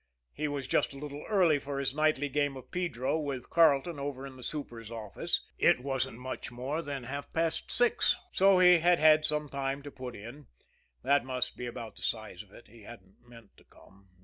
He 0.33 0.47
was 0.47 0.65
just 0.65 0.95
a 0.95 0.97
little 0.97 1.23
early 1.29 1.59
for 1.59 1.77
his 1.77 1.93
nightly 1.93 2.27
game 2.27 2.57
of 2.57 2.71
pedro 2.71 3.19
with 3.19 3.51
Carleton 3.51 3.99
over 3.99 4.25
in 4.25 4.35
the 4.35 4.41
super's 4.41 4.89
office 4.89 5.43
it 5.59 5.79
wasn't 5.81 6.17
much 6.17 6.51
more 6.51 6.81
than 6.81 7.03
half 7.03 7.31
past 7.33 7.69
six 7.71 8.15
so 8.31 8.57
he 8.57 8.79
had 8.79 8.97
had 8.97 9.23
some 9.23 9.47
time 9.47 9.83
to 9.83 9.91
put 9.91 10.15
in 10.15 10.47
that 11.03 11.23
must 11.23 11.55
be 11.55 11.67
about 11.67 11.97
the 11.97 12.01
size 12.01 12.41
of 12.41 12.51
it. 12.51 12.67
He 12.67 12.81
hadn't 12.81 13.21
meant 13.27 13.55
to 13.57 13.63
come. 13.63 14.07